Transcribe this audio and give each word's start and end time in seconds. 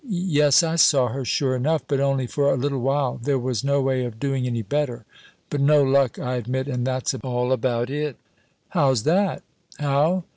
Yes, 0.03 0.63
I 0.63 0.77
saw 0.77 1.09
her, 1.09 1.23
sure 1.23 1.55
enough, 1.55 1.83
but 1.87 1.99
only 1.99 2.25
for 2.25 2.51
a 2.51 2.57
little 2.57 2.79
while 2.81 3.19
there 3.21 3.37
was 3.37 3.63
no 3.63 3.81
way 3.83 4.03
of 4.03 4.19
doing 4.19 4.47
any 4.47 4.63
better 4.63 5.05
but 5.51 5.61
no 5.61 5.83
luck, 5.83 6.17
I 6.17 6.37
admit, 6.37 6.67
and 6.67 6.87
that's 6.87 7.13
all 7.13 7.51
about 7.51 7.91
it." 7.91 8.17
"How's 8.69 9.03
that?" 9.03 9.43
"How? 9.77 10.23